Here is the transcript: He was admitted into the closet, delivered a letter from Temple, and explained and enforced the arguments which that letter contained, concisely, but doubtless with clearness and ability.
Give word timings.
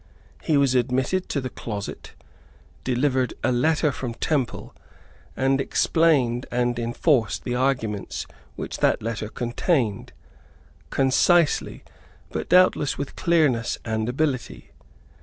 He 0.41 0.57
was 0.57 0.73
admitted 0.73 1.25
into 1.25 1.41
the 1.41 1.51
closet, 1.51 2.13
delivered 2.83 3.35
a 3.43 3.51
letter 3.51 3.91
from 3.91 4.15
Temple, 4.15 4.75
and 5.37 5.61
explained 5.61 6.47
and 6.49 6.79
enforced 6.79 7.43
the 7.43 7.53
arguments 7.53 8.25
which 8.55 8.77
that 8.79 9.03
letter 9.03 9.29
contained, 9.29 10.11
concisely, 10.89 11.83
but 12.31 12.49
doubtless 12.49 12.97
with 12.97 13.15
clearness 13.15 13.77
and 13.85 14.09
ability. 14.09 14.71